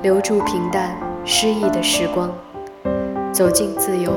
[0.00, 2.30] 留住平淡诗意的时光，
[3.32, 4.12] 走进自由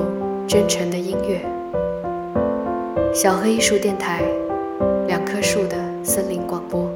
[0.45, 1.41] 真诚的音乐。
[3.11, 4.21] 小黑艺术电台，
[5.07, 6.90] 两棵树的森林广播。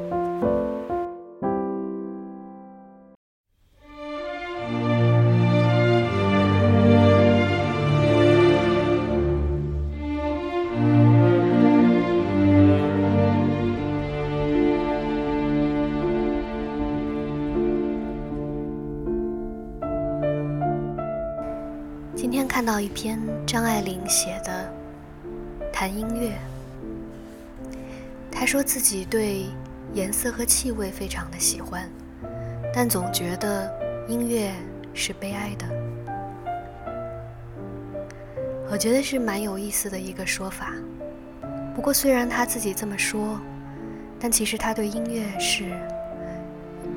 [22.16, 24.72] 今天看到一篇张爱玲写的
[25.70, 26.32] 谈音乐，
[28.32, 29.44] 她说自己对
[29.92, 31.86] 颜色和气味非常的喜欢，
[32.72, 33.70] 但总觉得
[34.08, 34.50] 音乐
[34.94, 35.66] 是悲哀的。
[38.70, 40.72] 我觉得是蛮有意思的一个说法。
[41.74, 43.38] 不过虽然她自己这么说，
[44.18, 45.78] 但其实她对音乐是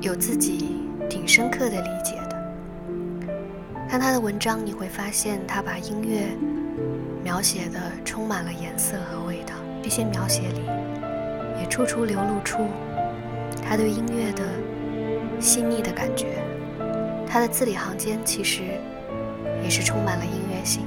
[0.00, 0.78] 有自己
[1.10, 2.29] 挺深刻的理解的。
[3.90, 6.28] 看他的文章，你会发现他把音乐
[7.24, 9.52] 描写的充满了颜色和味道。
[9.82, 10.60] 这些描写里，
[11.60, 12.68] 也处处流露出
[13.60, 14.44] 他对音乐的
[15.40, 16.40] 细腻的感觉。
[17.26, 18.62] 他的字里行间其实
[19.60, 20.84] 也是充满了音乐性。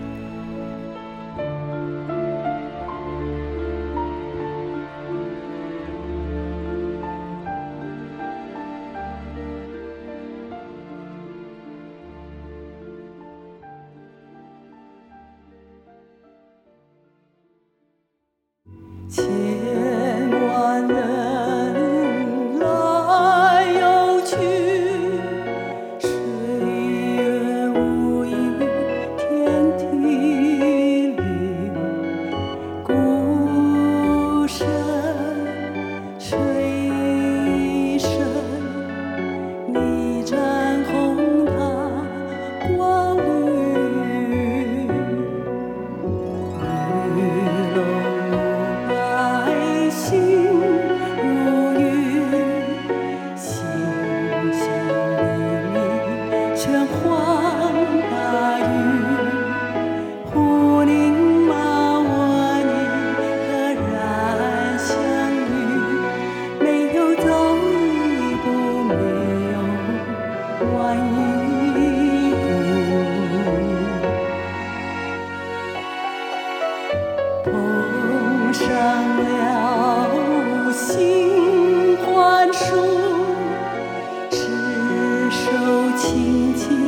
[86.14, 86.88] 轻轻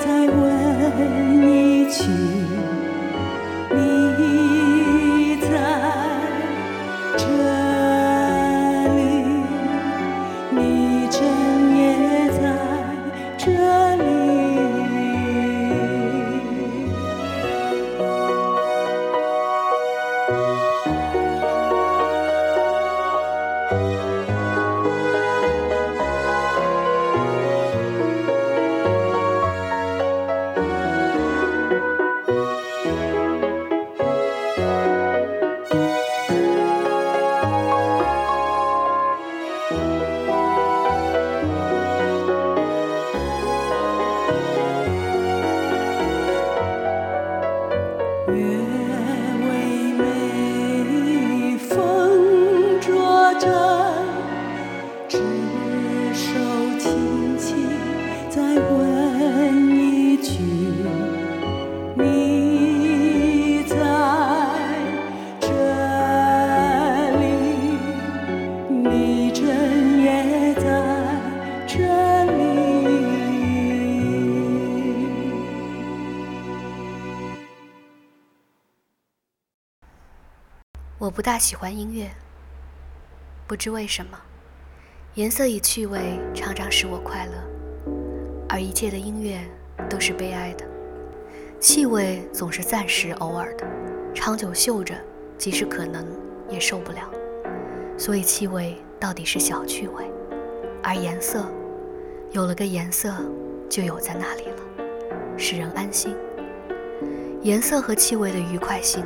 [0.00, 1.35] 在问。
[81.26, 82.08] 大喜欢音乐，
[83.48, 84.16] 不知为什么，
[85.14, 87.32] 颜色与趣味常常使我快乐，
[88.48, 89.40] 而一切的音乐
[89.90, 90.64] 都是悲哀的。
[91.58, 93.66] 气味总是暂时偶尔的，
[94.14, 94.94] 长久嗅着，
[95.36, 96.06] 即使可能
[96.48, 97.10] 也受不了。
[97.98, 100.08] 所以气味到底是小趣味，
[100.80, 101.44] 而颜色，
[102.30, 103.12] 有了个颜色，
[103.68, 104.62] 就有在那里了，
[105.36, 106.14] 使人安心。
[107.42, 109.04] 颜色和气味的愉快性，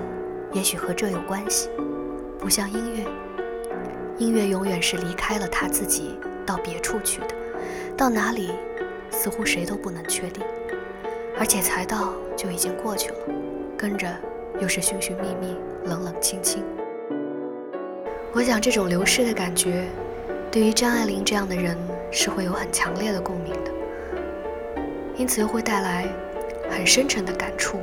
[0.53, 1.71] 也许和这有关系。
[2.41, 3.05] 不像音乐，
[4.17, 7.35] 音乐永远是离开了他自己到别处去的，
[7.95, 8.51] 到哪里，
[9.11, 10.43] 似乎谁都不能确定。
[11.39, 13.17] 而且才到就已经过去了，
[13.77, 14.09] 跟着
[14.59, 15.55] 又是寻寻觅觅、
[15.85, 16.65] 冷冷清清。
[18.33, 19.87] 我想这种流逝的感觉，
[20.51, 21.77] 对于张爱玲这样的人
[22.11, 23.71] 是会有很强烈的共鸣的，
[25.15, 26.09] 因此又会带来
[26.71, 27.79] 很深沉的感触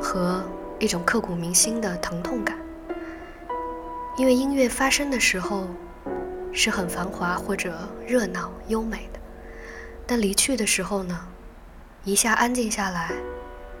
[0.00, 0.40] 和
[0.78, 2.56] 一种刻骨铭心的疼痛感。
[4.20, 5.66] 因为音乐发生的时候
[6.52, 9.18] 是很繁华或者热闹优美的，
[10.06, 11.18] 但离去的时候呢，
[12.04, 13.12] 一下安静下来，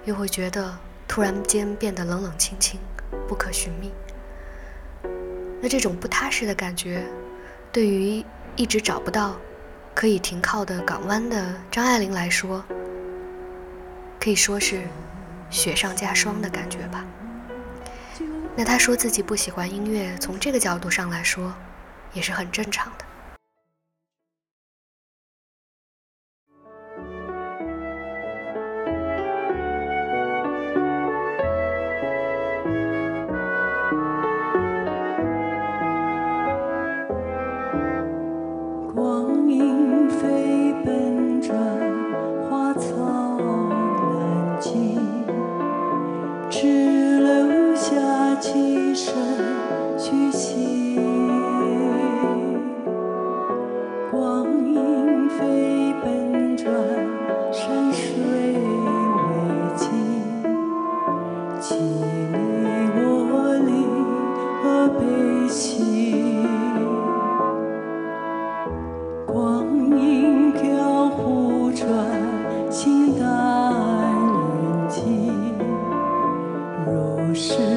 [0.06, 0.74] 又会觉得
[1.06, 2.80] 突然间变得冷冷清清，
[3.28, 3.92] 不可寻觅。
[5.60, 7.04] 那这种不踏实的感觉，
[7.70, 8.24] 对于
[8.56, 9.36] 一直找不到
[9.94, 12.64] 可以停靠的港湾的张爱玲来说，
[14.18, 14.84] 可以说是
[15.50, 17.04] 雪上加霜的感觉吧。
[18.56, 21.54] 那他说自己不喜欢音乐，从这个角度上来说，
[22.12, 23.04] 也是很正常的。
[69.98, 71.88] 音飘忽转
[72.70, 75.00] 清淡云气
[76.86, 77.69] 如是。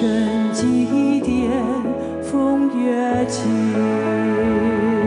[0.00, 0.06] 另
[3.72, 4.97] 外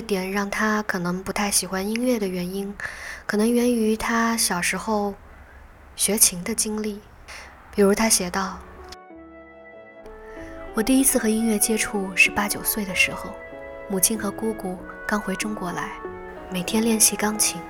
[0.00, 2.74] 一点让他可能不太喜欢音乐的原因，
[3.26, 5.12] 可能源于他小时候
[5.94, 7.02] 学琴的经历。
[7.74, 8.58] 比如他写道
[10.72, 13.28] ：“我第一次和音乐接触是八九岁的时候，
[13.90, 15.90] 母亲和姑姑刚回中国来，
[16.50, 17.60] 每天练习钢琴。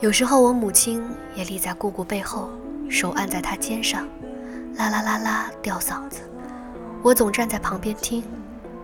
[0.00, 2.50] 有时候我母亲也立在姑姑背后，
[2.90, 4.08] 手按在她肩上，
[4.74, 6.22] 啦啦啦啦吊嗓子。
[7.00, 8.24] 我总站在旁边听。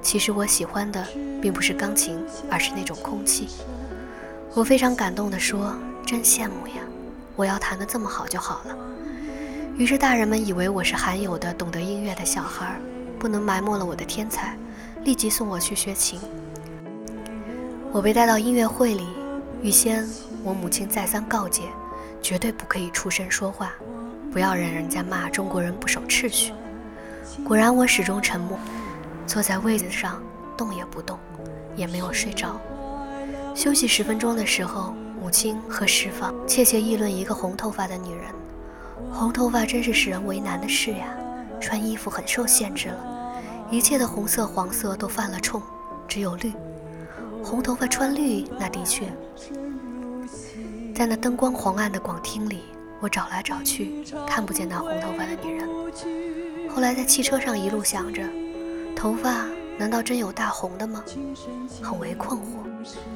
[0.03, 1.07] 其实我喜欢的。”
[1.43, 3.49] 并不是钢琴，而是那种空气。
[4.55, 5.75] 我非常感动地说
[6.07, 6.75] ：“真羡慕呀！
[7.35, 8.77] 我要弹得这么好就好了。”
[9.77, 12.79] 于是大人们以为我是罕有的懂得音乐的小孩，
[13.19, 14.57] 不能埋没了我的天才，
[15.03, 16.21] 立即送我去学琴。
[17.91, 19.09] 我被带到音乐会里，
[19.61, 20.09] 预先
[20.45, 21.63] 我母亲再三告诫，
[22.23, 23.73] 绝对不可以出声说话，
[24.33, 26.53] 不要让人家骂中国人不守秩序。
[27.45, 28.57] 果然，我始终沉默，
[29.27, 30.23] 坐在位子上。
[30.55, 31.19] 动也不动，
[31.75, 32.61] 也没有睡着。
[33.55, 38.27] 休息十分钟的时候，母亲和师傅窃窃议论一个红头发的女人。
[39.11, 41.09] 红头发真是使人为难的事呀，
[41.59, 43.33] 穿衣服很受限制了，
[43.71, 45.61] 一切的红色、黄色都犯了冲，
[46.07, 46.53] 只有绿。
[47.43, 49.07] 红头发穿绿，那的确。
[50.95, 52.61] 在那灯光黄暗的广厅里，
[53.01, 55.69] 我找来找去，看不见那红头发的女人。
[56.69, 58.23] 后来在汽车上一路想着，
[59.03, 61.03] 头发难道真有大红的吗？
[61.83, 62.45] 很为困惑。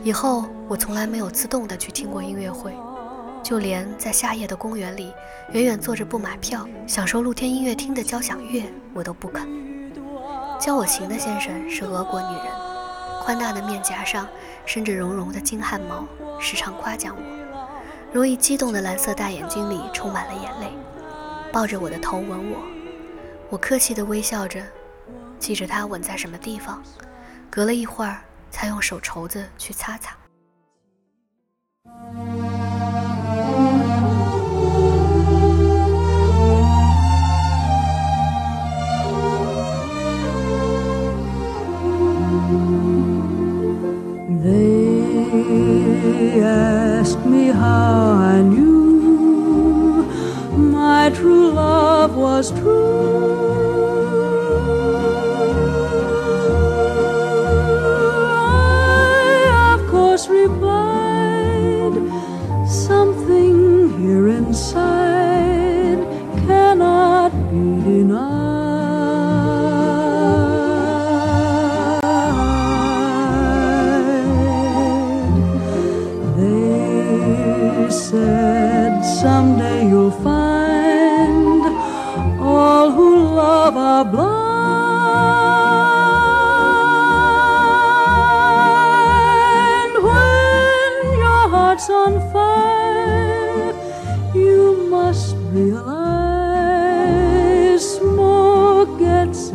[0.03, 2.77] 以后我从来没有自动的去听过音乐会，
[3.41, 5.13] 就连在夏夜的公园里，
[5.53, 9.49] 远远坐着不买票，享受露天音乐厅的交响乐，我都不肯。
[10.59, 12.47] 教我琴的先生是俄国女人，
[13.23, 14.27] 宽大的面颊上
[14.65, 16.05] 生着绒绒的金汗毛，
[16.41, 17.23] 时常夸奖我，
[18.13, 20.77] 容易激动的蓝色大眼睛里充满了眼泪，
[21.53, 22.59] 抱着我的头吻我。
[23.51, 24.61] 我客气地微笑着，
[25.39, 26.83] 记着它吻在什么地方，
[27.51, 28.19] 隔了一会儿
[28.51, 30.17] 才用手绸子去擦擦。
[44.43, 50.05] They asked me how I knew
[50.57, 53.36] my true love was true.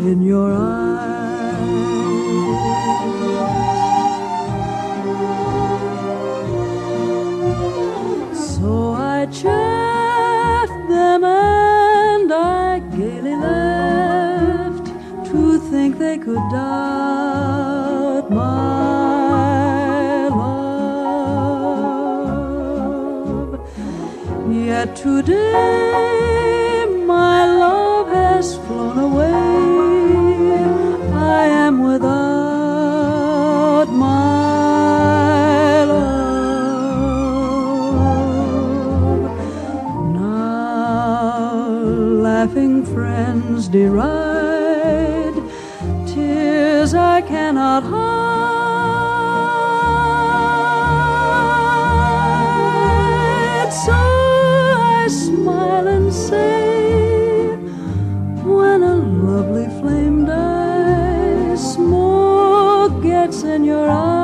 [0.02, 0.71] in your eyes.
[43.12, 45.38] friends deride.
[46.08, 48.12] Tears I cannot hide.
[53.86, 57.58] So I smile and say,
[58.56, 64.21] when a lovely flame dies, smoke gets in your eyes.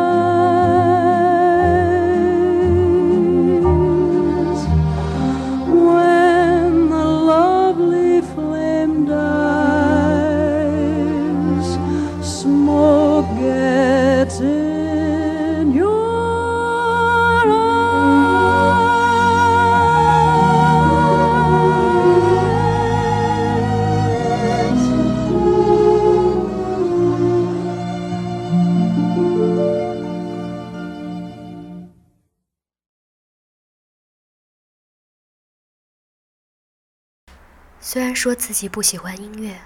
[37.89, 39.57] 虽然说自己不喜欢音乐，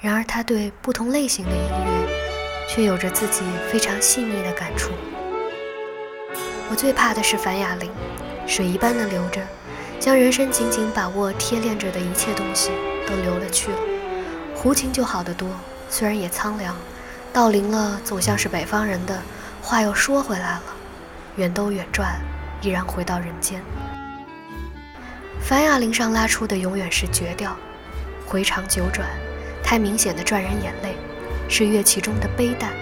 [0.00, 4.90] 然而他对不同类型的音乐却有着自己非常细腻的感触。
[6.68, 7.92] 我最怕的是樊雅玲，
[8.44, 9.40] 水一般的流着，
[10.00, 12.72] 将人生紧紧把握、贴恋着的一切东西
[13.06, 13.78] 都流了去了。
[14.56, 15.48] 胡琴就好得多，
[15.88, 16.74] 虽然也苍凉，
[17.32, 19.22] 到临了总像是北方人的
[19.62, 20.62] 话又说回来了，
[21.36, 22.20] 远兜远转，
[22.62, 23.62] 依然回到人间。
[25.46, 27.54] 樊雅玲上拉出的永远是绝调，
[28.24, 29.06] 回肠九转，
[29.62, 30.96] 太明显的赚人眼泪，
[31.50, 32.72] 是乐器中的悲淡。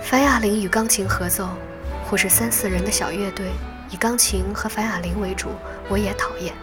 [0.00, 1.48] 樊雅玲与钢琴合奏，
[2.04, 3.46] 或是三四人的小乐队，
[3.90, 5.48] 以钢琴和樊雅玲为主，
[5.88, 6.54] 我也讨厌。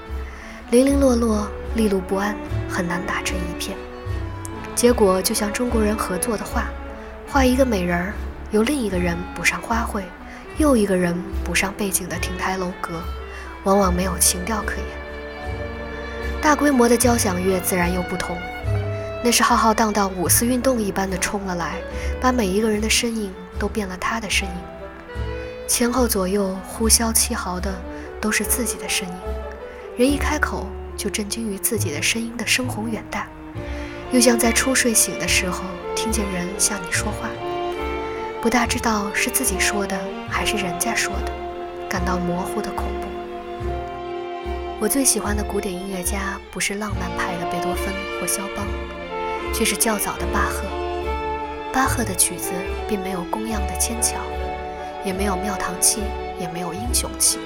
[0.72, 2.34] 零零落落，利路不安，
[2.70, 3.77] 很难打成一片。
[4.74, 6.70] 结果就像中国人合作的画，
[7.27, 8.13] 画一个美人儿，
[8.51, 10.04] 由另一个人补上花卉，
[10.58, 11.13] 又一个人
[11.44, 13.01] 补上背景的亭台楼阁。
[13.64, 14.86] 往往没有情调可言。
[16.42, 18.38] 大规模的交响乐自然又不同，
[19.24, 21.76] 那是浩浩荡荡五四运动一般的冲了来，
[22.22, 24.56] 把每一个人的身影都变了他的身影。
[25.68, 27.74] 前后左右呼啸凄嚎的
[28.22, 29.16] 都是自己的声音，
[29.98, 33.28] 人一开口就震惊于自己的声音的深宏远大，
[34.12, 35.64] 又像在初睡醒的时候
[35.96, 37.28] 听见人向你说话，
[38.42, 40.00] 不大知道是自己说的
[40.30, 41.32] 还是人家说的。
[41.90, 43.07] 感到模糊的恐怖。
[44.80, 47.92] 我最喜欢的古典音乐家不是浪漫派的贝多芬
[48.22, 48.64] 或肖邦，
[49.52, 50.68] 却是较早的巴赫。
[51.74, 52.52] 巴赫的曲子
[52.88, 54.18] 并没有工样的纤巧，
[55.04, 56.02] 也没有庙堂气，
[56.40, 57.40] 也没有英雄气。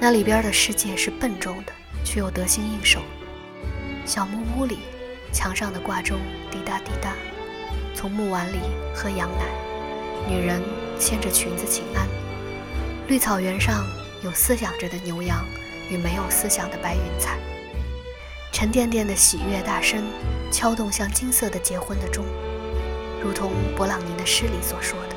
[0.00, 1.72] 那里边的世界是笨重的，
[2.04, 2.98] 却又得心应手。
[4.04, 4.80] 小木屋里，
[5.32, 6.18] 墙上的挂钟
[6.50, 7.12] 滴答滴答。
[7.94, 8.58] 从木碗里
[8.92, 9.44] 喝羊奶，
[10.28, 10.60] 女人
[10.98, 12.08] 牵着裙子请安。
[13.06, 13.86] 绿草原上
[14.24, 15.44] 有思想着的牛羊。
[15.90, 17.36] 与没有思想的白云彩，
[18.52, 20.04] 沉甸甸的喜悦大声，
[20.50, 22.24] 敲动像金色的结婚的钟，
[23.22, 25.16] 如同勃朗宁的诗里所说的：“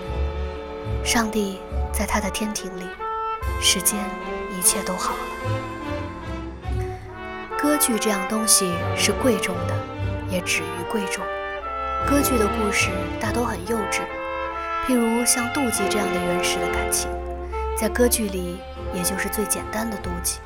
[1.05, 1.59] 上帝
[1.93, 2.85] 在他的天庭里，
[3.61, 3.99] 世间
[4.57, 5.19] 一切都好了。”
[7.57, 9.75] 歌剧这样东西是贵重的，
[10.29, 11.23] 也止于贵重。
[12.05, 12.89] 歌剧的故事
[13.21, 14.01] 大都很幼稚，
[14.85, 17.09] 譬如像妒忌这样的原始的感情，
[17.77, 18.57] 在歌剧里
[18.93, 20.39] 也就是最简单的妒忌。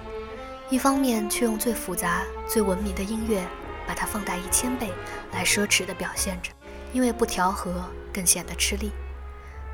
[0.69, 3.41] 一方面却用最复杂、最文明的音乐，
[3.87, 4.91] 把它放大一千倍
[5.31, 6.51] 来奢侈地表现着，
[6.91, 7.73] 因为不调和
[8.13, 8.91] 更显得吃力。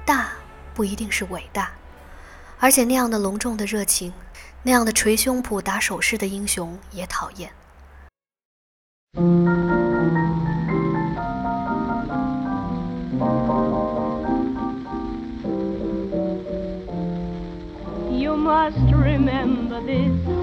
[0.06, 0.30] 大
[0.76, 1.72] 不一定是伟大，
[2.60, 4.14] 而且那样的隆重的热情，
[4.62, 7.52] 那样的捶胸脯打手势的英雄也讨厌。
[18.12, 20.43] You must remember this.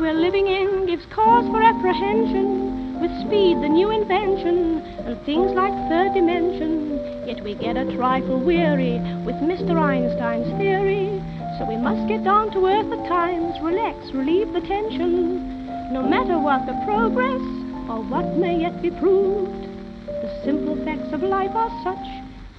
[0.00, 3.00] we're living in gives cause for apprehension.
[3.00, 7.26] With speed, the new invention, and things like third dimension.
[7.26, 9.78] Yet we get a trifle weary with Mr.
[9.78, 11.22] Einstein's theory.
[11.58, 15.66] So we must get down to earth at times, relax, relieve the tension.
[15.92, 17.42] No matter what the progress
[17.90, 19.66] or what may yet be proved,
[20.06, 22.06] the simple facts of life are such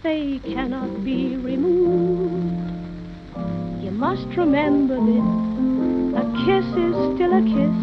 [0.04, 2.72] they cannot be removed.
[3.84, 5.79] You must remember this
[6.46, 7.78] kiss is still a kiss,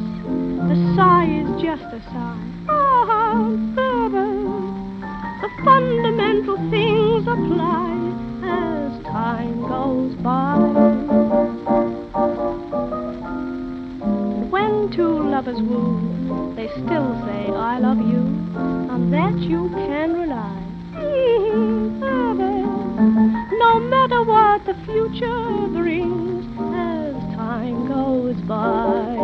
[0.73, 2.47] a sigh is just a sigh.
[2.69, 4.33] Ah, baby,
[5.43, 7.93] the fundamental things apply
[8.45, 10.57] as time goes by.
[14.49, 18.25] When two lovers woo, they still say, I love you,
[18.91, 20.63] on that you can rely.
[20.97, 26.36] Mm, baby, no matter what the future brings
[27.57, 29.17] time goes by.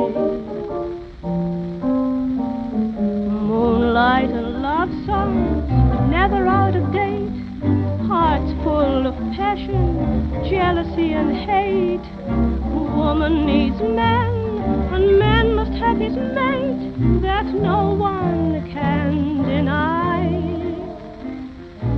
[3.50, 5.68] Moonlight and love songs,
[6.10, 7.36] never out of date.
[8.08, 9.84] Hearts full of passion,
[10.48, 12.06] jealousy and hate.
[12.96, 14.32] Woman needs man,
[14.94, 17.20] and man must have his mate.
[17.20, 20.24] That no one can deny.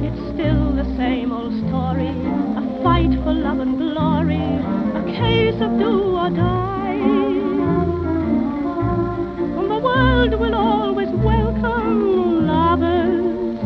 [0.06, 2.14] It's still the same old story,
[2.58, 4.83] a fight for love and glory,
[5.14, 6.98] case of do or die.
[9.56, 13.58] And the world will always welcome lovers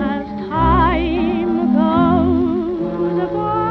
[0.00, 3.62] as time goes by.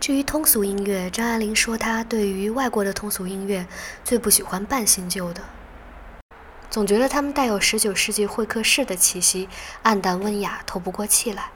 [0.00, 3.66] 至于通俗音乐，张爱玲说她对于外国的通俗音乐
[4.04, 5.42] 最不喜欢半新旧的，
[6.70, 9.48] 总觉得他们带有十九世纪会客室的气息，
[9.82, 11.50] 暗淡温雅，透不过气来。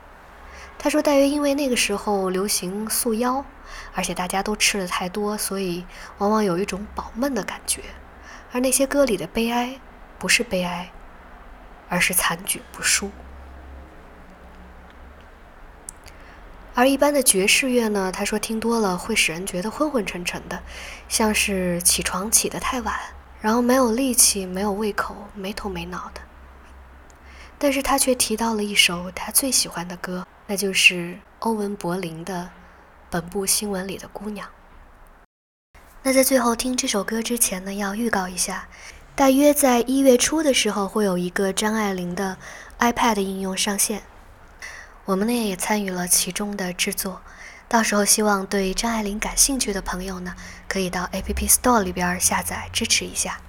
[0.78, 3.44] 他说，大约因为那个时候流行束腰，
[3.94, 5.86] 而且大家都吃的太多，所以
[6.18, 7.82] 往往有一种饱闷的感觉。
[8.52, 9.80] 而那些歌里的悲哀，
[10.18, 10.90] 不是悲哀，
[11.88, 13.10] 而是残举不输。
[16.74, 20.62] 而一般的爵士乐呢，他说听多了会使人觉得昏昏沉沉的，
[21.08, 22.94] 像是起床起得太晚，
[23.40, 26.20] 然后没有力气、没有胃口、没头没脑的。
[27.58, 32.42] 但是他却提到了一首他最喜欢的歌，那就是欧文·柏林的
[33.10, 34.48] 《本部新闻里的姑娘》。
[36.02, 38.68] 那在最后听这首歌之前呢，要预告一下，
[39.14, 42.36] 大约在一月初的时候会有一个张爱玲的
[42.78, 44.02] iPad 应用上线，
[45.06, 47.22] 我们呢也参与了其中的制作，
[47.66, 50.36] 到时候希望对张爱玲感兴趣的朋友呢，
[50.68, 53.40] 可以到 App Store 里边下载支持一下。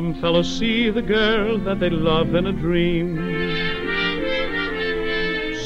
[0.00, 3.16] Some fellows see the girl that they love in a dream.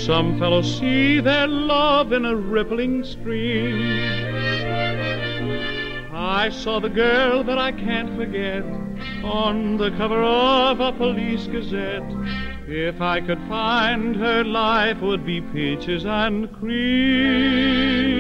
[0.05, 3.81] Some fellows see their love in a rippling stream.
[6.13, 8.65] I saw the girl that I can't forget
[9.23, 12.03] on the cover of a police gazette.
[12.67, 18.14] If I could find her, life would be peaches and cream.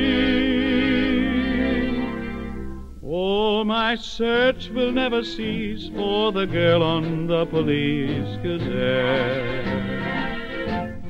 [3.16, 9.64] Oh, my search will never cease for the girl on the police gazette,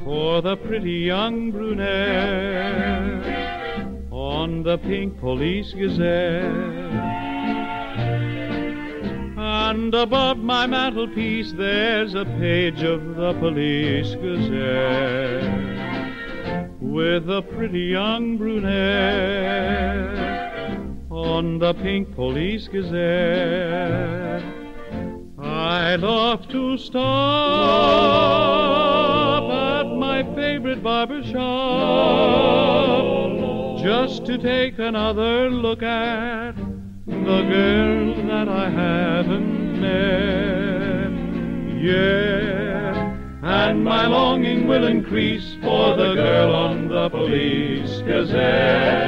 [0.04, 3.24] for the pretty young brunette
[4.10, 6.44] on the pink police gazette.
[9.38, 15.42] And above my mantelpiece there's a page of the police gazette.
[16.82, 19.94] With a pretty young brunette
[21.34, 24.40] on the pink police gazette.
[25.36, 27.02] I love to stop
[29.50, 31.34] at my favorite barber shop
[33.82, 36.52] just to take another look at
[37.04, 41.10] the girl that I haven't met
[41.82, 42.94] yet.
[43.42, 49.03] And my longing will increase for the girl on the police gazette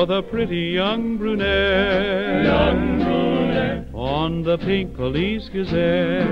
[0.00, 6.26] for the pretty young brunette, young brunette on the pink police gazette.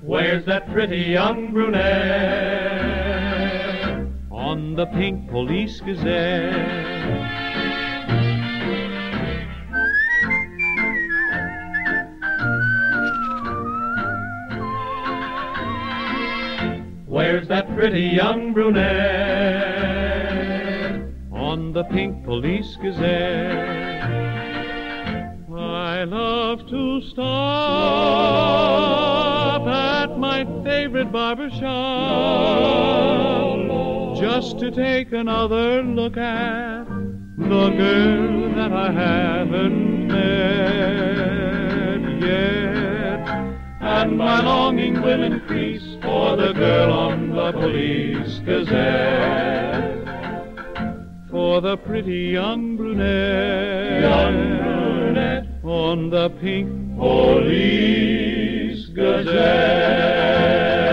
[0.00, 2.56] Where's that pretty young brunette
[4.30, 7.37] on the pink police gazette?
[17.48, 18.84] That pretty young brunette
[21.32, 23.88] on the pink police gazette?
[25.56, 27.26] I love to stop
[29.66, 31.68] at my favorite barber shop
[34.20, 36.84] just to take another look at
[37.38, 43.26] the girl that I haven't met yet.
[43.80, 45.87] And my longing will increase
[46.18, 50.04] for the girl on the police gazette.
[51.30, 60.87] For the pretty young brunette, young brunette on the pink police gazette.